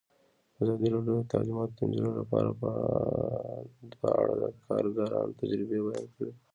ازادي 0.61 0.87
راډیو 0.95 1.17
د 1.21 1.29
تعلیمات 1.33 1.69
د 1.73 1.79
نجونو 1.89 2.11
لپاره 2.21 2.49
په 2.59 2.67
اړه 4.19 4.33
د 4.41 4.45
کارګرانو 4.65 5.37
تجربې 5.39 5.79
بیان 5.85 6.05
کړي. 6.15 6.31